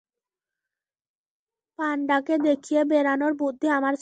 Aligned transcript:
পান্ডাকে 1.79 2.35
দেখিয়ে 2.43 2.81
বেড়ানোর 2.85 3.33
বুদ্ধি 3.33 3.67
আমার 3.69 3.93
ছিল। 3.93 3.99